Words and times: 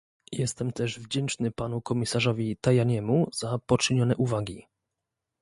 Jestem 0.31 0.71
też 0.71 0.99
wdzięczny 0.99 1.51
panu 1.51 1.81
komisarzowi 1.81 2.57
Tajaniemu 2.61 3.27
za 3.33 3.59
poczynione 3.65 4.15
uwagi 4.17 4.67